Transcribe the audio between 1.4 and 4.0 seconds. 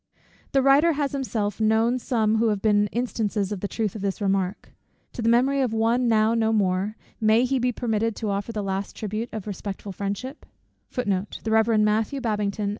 known some who have been instances of the truth